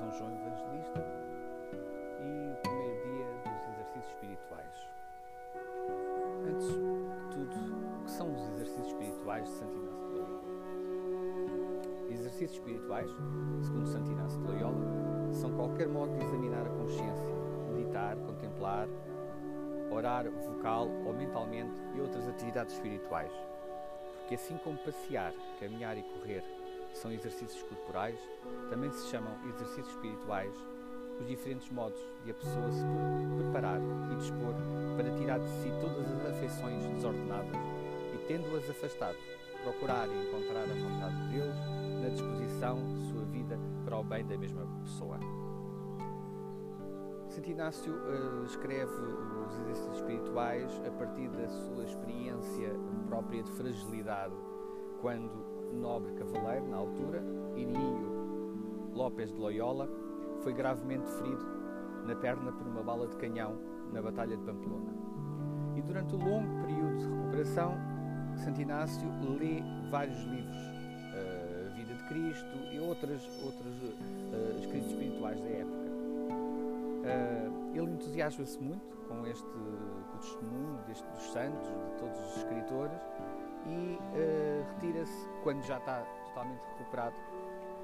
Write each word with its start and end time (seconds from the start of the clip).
São 0.00 0.10
João 0.12 0.30
Evangelista 0.32 1.04
e 2.22 2.50
o 2.50 2.56
primeiro 2.62 3.02
dia 3.02 3.26
dos 3.44 3.68
exercícios 3.68 4.06
espirituais. 4.06 4.88
Antes 6.48 6.68
de 6.68 7.28
tudo, 7.30 8.00
o 8.00 8.04
que 8.04 8.10
são 8.10 8.34
os 8.34 8.48
exercícios 8.48 8.86
espirituais 8.86 9.44
de 9.44 9.50
Santo 9.50 9.76
Inácio 9.76 10.08
de 10.08 10.14
Loyola? 10.14 10.40
Exercícios 12.08 12.52
espirituais, 12.52 13.10
segundo 13.62 13.86
Santo 13.88 14.10
Inácio 14.10 14.40
de 14.40 14.46
Loyola, 14.46 15.32
são 15.34 15.52
qualquer 15.52 15.88
modo 15.88 16.16
de 16.16 16.24
examinar 16.24 16.66
a 16.66 16.70
consciência, 16.70 17.34
meditar, 17.70 18.16
contemplar, 18.16 18.88
orar 19.90 20.30
vocal 20.30 20.88
ou 21.04 21.12
mentalmente 21.12 21.78
e 21.94 22.00
outras 22.00 22.26
atividades 22.26 22.72
espirituais. 22.72 23.32
Porque 24.20 24.36
assim 24.36 24.56
como 24.64 24.78
passear, 24.78 25.34
caminhar 25.58 25.98
e 25.98 26.02
correr 26.02 26.42
são 26.94 27.12
exercícios 27.12 27.62
corporais, 27.62 28.18
também 28.68 28.90
se 28.90 29.08
chamam 29.08 29.32
exercícios 29.48 29.88
espirituais 29.88 30.54
os 31.20 31.26
diferentes 31.26 31.70
modos 31.70 32.00
de 32.24 32.30
a 32.30 32.34
pessoa 32.34 32.70
se 32.72 32.84
preparar 33.36 33.78
e 34.10 34.16
dispor 34.16 34.54
para 34.96 35.10
tirar 35.18 35.38
de 35.38 35.48
si 35.48 35.70
todas 35.80 36.10
as 36.12 36.26
afeições 36.26 36.86
desordenadas 36.94 37.56
e, 38.14 38.18
tendo-as 38.26 38.68
afastado, 38.70 39.16
procurar 39.62 40.08
e 40.08 40.28
encontrar 40.28 40.62
a 40.62 40.74
vontade 40.74 41.28
de 41.28 41.38
Deus 41.38 41.54
na 42.02 42.08
disposição 42.08 42.78
de 42.94 43.12
sua 43.12 43.24
vida 43.26 43.58
para 43.84 43.98
o 43.98 44.04
bem 44.04 44.26
da 44.26 44.38
mesma 44.38 44.66
pessoa. 44.82 45.18
Santo 47.28 47.50
Inácio 47.50 47.92
uh, 47.92 48.44
escreve 48.44 48.90
os 48.92 49.60
exercícios 49.60 49.96
espirituais 49.96 50.82
a 50.86 50.90
partir 50.90 51.28
da 51.28 51.48
sua 51.48 51.84
experiência 51.84 52.74
própria 53.06 53.42
de 53.42 53.50
fragilidade, 53.52 54.34
quando 55.00 55.44
nobre 55.74 56.12
cavaleiro, 56.12 56.68
na 56.68 56.76
altura, 56.76 57.22
Irinho 57.56 58.90
Lopes 58.94 59.32
de 59.32 59.38
Loyola, 59.38 59.88
foi 60.42 60.52
gravemente 60.52 61.08
ferido 61.10 61.44
na 62.06 62.14
perna 62.16 62.52
por 62.52 62.66
uma 62.66 62.82
bala 62.82 63.06
de 63.06 63.16
canhão 63.16 63.56
na 63.92 64.00
Batalha 64.00 64.36
de 64.36 64.42
Pamplona. 64.42 64.92
E 65.76 65.82
durante 65.82 66.14
o 66.14 66.18
longo 66.18 66.62
período 66.62 66.98
de 66.98 67.06
recuperação, 67.06 67.74
Santo 68.36 68.60
Inácio 68.60 69.08
lê 69.38 69.62
vários 69.90 70.18
livros, 70.24 70.56
uh, 70.56 71.68
A 71.68 71.74
Vida 71.74 71.94
de 71.94 72.04
Cristo 72.08 72.58
e 72.72 72.78
outros, 72.78 73.28
outros 73.44 73.82
uh, 73.82 74.58
escritos 74.60 74.90
espirituais 74.90 75.40
da 75.40 75.48
época. 75.48 75.90
Uh, 77.00 77.76
ele 77.76 77.92
entusiasma-se 77.92 78.62
muito 78.62 78.96
com 79.08 79.26
este 79.26 79.42
com 79.42 79.58
o 79.58 80.18
testemunho 80.18 80.78
deste, 80.86 81.06
dos 81.08 81.32
santos, 81.32 81.66
de 81.66 81.98
todos 81.98 82.18
os 82.20 82.36
escritores, 82.36 83.00
e 83.66 83.98
retira-se, 84.74 85.28
quando 85.42 85.62
já 85.62 85.78
está 85.78 86.02
totalmente 86.28 86.60
recuperado, 86.78 87.16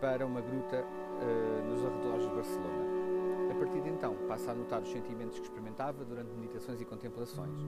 para 0.00 0.24
uma 0.24 0.40
gruta 0.40 0.82
uh, 0.82 1.68
nos 1.68 1.84
arredores 1.84 2.28
de 2.28 2.34
Barcelona. 2.34 2.90
A 3.50 3.54
partir 3.54 3.82
de 3.82 3.90
então, 3.90 4.16
passa 4.26 4.52
a 4.52 4.54
notar 4.54 4.80
os 4.80 4.90
sentimentos 4.90 5.38
que 5.38 5.44
experimentava 5.44 6.04
durante 6.04 6.32
meditações 6.34 6.80
e 6.80 6.84
contemplações, 6.84 7.58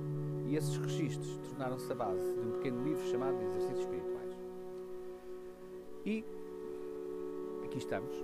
e 0.47 0.56
esses 0.56 0.77
registros 0.77 1.36
tornaram-se 1.48 1.91
a 1.92 1.94
base 1.94 2.33
de 2.33 2.41
um 2.41 2.53
pequeno 2.53 2.83
livro 2.83 3.05
chamado 3.11 3.36
Exercícios 3.42 3.81
Espirituais. 3.81 4.37
E 6.06 6.25
aqui 7.64 7.78
estamos, 7.78 8.14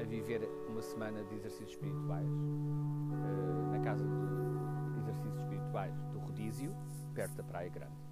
a 0.00 0.04
viver 0.04 0.48
uma 0.68 0.82
semana 0.82 1.22
de 1.24 1.34
exercícios 1.34 1.70
espirituais, 1.72 2.28
uh, 2.28 3.70
na 3.72 3.80
casa 3.80 4.04
de 4.04 5.00
exercícios 5.00 5.42
espirituais 5.42 5.94
do 6.12 6.18
Rodízio, 6.20 6.74
perto 7.14 7.36
da 7.36 7.42
Praia 7.42 7.68
Grande. 7.68 8.05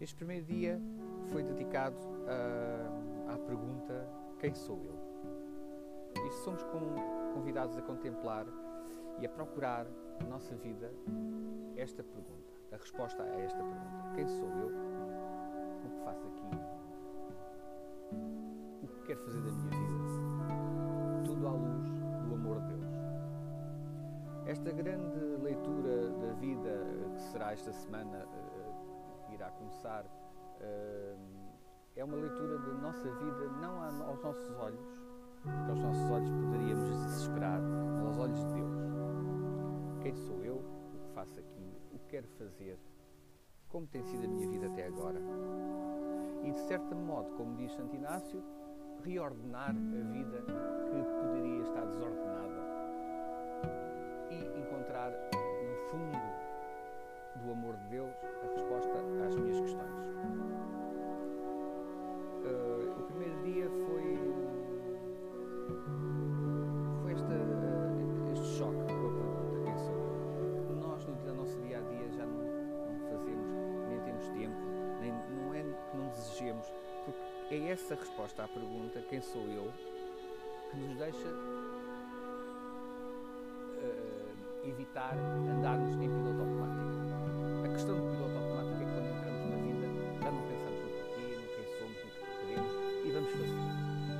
Este 0.00 0.14
primeiro 0.14 0.44
dia 0.44 0.80
foi 1.32 1.42
dedicado 1.42 1.96
a, 2.28 3.34
à 3.34 3.38
pergunta: 3.38 4.08
Quem 4.38 4.54
sou 4.54 4.80
eu? 4.84 6.24
E 6.24 6.30
somos 6.44 6.62
convidados 7.34 7.76
a 7.76 7.82
contemplar 7.82 8.46
e 9.20 9.26
a 9.26 9.28
procurar 9.28 9.86
na 10.20 10.28
nossa 10.28 10.54
vida 10.54 10.92
esta 11.76 12.04
pergunta, 12.04 12.52
a 12.70 12.76
resposta 12.76 13.24
a 13.24 13.40
esta 13.40 13.58
pergunta: 13.58 14.12
Quem 14.14 14.28
sou 14.28 14.48
eu? 14.48 14.68
O 14.68 15.80
que 15.80 16.04
faço 16.04 16.26
aqui? 16.28 16.46
O 18.84 18.86
que 18.86 19.02
quero 19.02 19.20
fazer 19.24 19.40
da 19.40 19.50
minha 19.50 19.70
vida? 19.70 21.24
Tudo 21.24 21.48
à 21.48 21.50
luz 21.50 21.88
do 22.28 22.34
amor 22.34 22.60
de 22.60 22.74
Deus. 22.74 22.88
Esta 24.46 24.70
grande 24.70 25.18
leitura 25.42 26.10
da 26.10 26.32
vida 26.34 26.86
que 27.16 27.22
será 27.32 27.52
esta 27.52 27.72
semana, 27.72 28.26
começar 29.68 30.04
é 31.94 32.04
uma 32.04 32.16
leitura 32.16 32.58
da 32.58 32.72
nossa 32.74 33.02
vida 33.02 33.48
não 33.60 33.82
aos 33.82 34.22
nossos 34.22 34.56
olhos, 34.56 34.80
porque 35.42 35.70
aos 35.70 35.78
nossos 35.80 36.10
olhos 36.10 36.30
poderíamos 36.30 36.90
desesperar, 37.04 37.60
mas 37.60 38.06
aos 38.06 38.18
olhos 38.18 38.38
de 38.38 38.54
Deus. 38.54 38.72
Quem 40.00 40.14
sou 40.14 40.42
eu? 40.42 40.56
O 40.56 40.98
que 41.00 41.14
faço 41.14 41.38
aqui? 41.38 41.76
O 41.92 41.98
que 41.98 42.06
quero 42.08 42.26
fazer? 42.38 42.78
Como 43.68 43.86
tem 43.86 44.02
sido 44.04 44.24
a 44.24 44.28
minha 44.28 44.48
vida 44.48 44.68
até 44.68 44.86
agora? 44.86 45.20
E 46.44 46.50
de 46.50 46.60
certo 46.60 46.94
modo, 46.94 47.30
como 47.36 47.56
diz 47.56 47.70
Santo 47.72 47.94
Inácio, 47.94 48.42
reordenar 49.02 49.70
a 49.70 50.12
vida 50.12 50.44
que 50.90 51.04
poderia 51.20 51.62
estar 51.62 51.84
desordenada 51.84 52.67
é 77.50 77.70
essa 77.70 77.94
resposta 77.94 78.44
à 78.44 78.48
pergunta: 78.48 79.02
quem 79.08 79.20
sou 79.20 79.42
eu? 79.42 79.72
que 80.70 80.76
nos 80.76 80.96
deixa 80.98 81.28
uh, 81.28 81.88
evitar 84.64 85.14
andarmos 85.16 85.94
em 85.94 86.08
piloto 86.08 86.40
automático. 86.40 86.82
A 87.64 87.68
questão 87.68 87.94
do 87.96 88.02
piloto 88.12 88.36
automático 88.36 88.74
é 88.74 88.84
que 88.84 88.92
quando 88.92 89.08
entramos 89.16 89.44
na 89.48 89.56
vida 89.56 89.86
já 90.20 90.30
não 90.30 90.42
pensamos 90.42 90.80
no 90.82 90.90
porquê, 90.90 91.24
no 91.36 91.48
quem 91.56 91.64
somos, 91.78 91.98
no 92.04 92.10
que 92.12 92.28
queremos 92.40 92.72
e 93.04 93.08
vamos 93.12 93.32
fazer. 93.32 93.60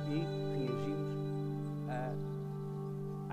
E 0.09 0.17
reagimos 0.57 1.09
a, 1.87 2.15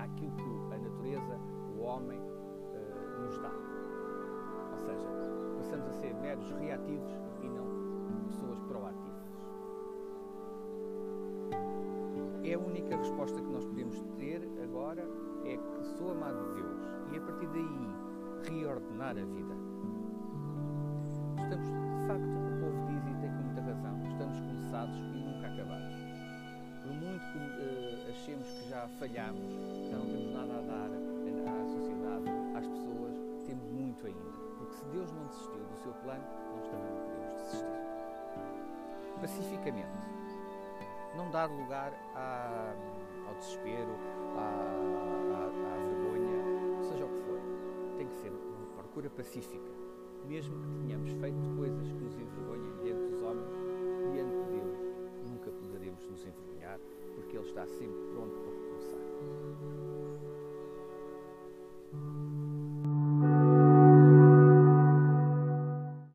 àquilo 0.03 0.31
que 0.37 0.49
a 0.73 0.77
natureza, 0.77 1.35
o 1.75 1.81
homem, 1.81 2.19
uh, 2.19 3.21
nos 3.21 3.35
dá. 3.39 3.53
Ou 4.73 4.77
seja, 4.77 5.09
passamos 5.57 5.87
a 5.87 5.93
ser 5.93 6.13
meros 6.15 6.51
reativos 6.51 7.11
e 7.41 7.47
não 7.49 7.65
pessoas 8.27 8.59
proativas. 8.59 8.96
É 12.47 12.53
a 12.53 12.59
única 12.59 12.95
resposta 12.95 13.41
que 13.41 13.49
nós 13.49 13.65
podemos 13.65 14.01
ter 14.17 14.41
agora 14.63 15.05
é 15.43 15.57
que 15.57 15.83
sou 15.97 16.11
amado 16.11 16.47
de 16.47 16.61
Deus 16.61 16.79
e 17.11 17.17
a 17.17 17.21
partir 17.21 17.47
daí 17.47 17.89
reordenar 18.47 19.11
a 19.11 19.25
vida. 19.25 19.53
Estamos, 21.43 21.67
de 21.67 22.07
facto, 22.07 22.23
o 22.23 22.59
povo 22.61 22.87
diz 22.87 23.03
e 23.03 23.19
tem 23.19 23.29
com 23.31 23.43
muita 23.43 23.61
razão, 23.63 24.07
estamos 24.07 24.39
começados 24.39 24.95
e 24.95 25.19
nunca 25.27 25.47
acabados. 25.47 25.93
Por 26.83 26.93
muito 26.93 27.25
que 27.33 27.37
uh, 27.37 28.09
achemos 28.11 28.47
que 28.47 28.69
já 28.69 28.87
falhamos, 28.97 29.51
já 29.91 29.97
não 29.97 30.05
temos 30.05 30.33
nada 30.33 30.53
a 30.53 30.61
dar 30.61 30.87
à 30.87 31.65
sociedade, 31.67 32.29
às 32.55 32.65
pessoas, 32.65 33.15
temos 33.45 33.67
muito 33.71 34.07
ainda. 34.07 34.31
Porque 34.57 34.73
se 34.73 34.85
Deus 34.85 35.11
não 35.11 35.25
desistiu 35.27 35.65
do 35.65 35.77
seu 35.83 35.91
plano, 35.95 36.23
nós 36.55 36.65
também 36.69 36.91
não 36.95 37.03
podemos 37.11 37.33
desistir. 37.43 37.67
Pacificamente 39.19 40.17
não 41.17 41.29
dar 41.31 41.49
lugar 41.49 41.91
ao 43.27 43.35
desespero, 43.35 43.89
à, 44.35 44.39
à, 44.39 45.73
à, 45.73 45.77
vergonha, 45.77 46.83
seja 46.83 47.05
o 47.05 47.09
que 47.09 47.19
for. 47.25 47.39
Tem 47.97 48.07
que 48.07 48.15
ser 48.15 48.31
uma 48.31 48.67
procura 48.77 49.09
pacífica. 49.09 49.71
Mesmo 50.27 50.55
que 50.61 50.85
tenhamos 50.85 51.11
feito 51.11 51.55
coisas 51.57 51.87
que 51.91 51.99
nos 52.03 52.17
envergonhem 52.17 52.77
diante 52.83 53.11
dos 53.11 53.21
homens, 53.23 53.49
diante 54.13 54.35
de 54.35 54.59
Deus, 54.59 54.77
nunca 55.25 55.51
poderemos 55.51 56.05
nos 56.07 56.25
envergonhar, 56.25 56.79
porque 57.15 57.35
Ele 57.35 57.47
está 57.47 57.65
sempre 57.65 57.99
pronto 58.13 58.39
para 58.39 58.51
recomeçar. 58.51 59.96